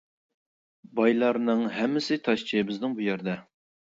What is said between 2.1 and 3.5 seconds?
تاشچى بىزنىڭ بۇ يەردە.